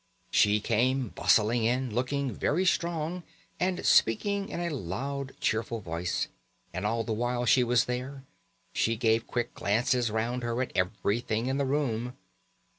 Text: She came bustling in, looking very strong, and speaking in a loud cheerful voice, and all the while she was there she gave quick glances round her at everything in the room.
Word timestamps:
She 0.31 0.59
came 0.59 1.09
bustling 1.09 1.63
in, 1.63 1.93
looking 1.93 2.31
very 2.31 2.65
strong, 2.65 3.21
and 3.59 3.85
speaking 3.85 4.49
in 4.49 4.59
a 4.59 4.71
loud 4.73 5.35
cheerful 5.39 5.79
voice, 5.79 6.27
and 6.73 6.87
all 6.87 7.03
the 7.03 7.13
while 7.13 7.45
she 7.45 7.63
was 7.63 7.85
there 7.85 8.23
she 8.73 8.95
gave 8.95 9.27
quick 9.27 9.53
glances 9.53 10.09
round 10.09 10.41
her 10.41 10.59
at 10.63 10.71
everything 10.73 11.45
in 11.45 11.57
the 11.59 11.65
room. 11.65 12.17